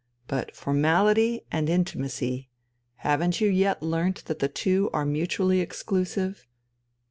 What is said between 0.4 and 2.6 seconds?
formality and intimacy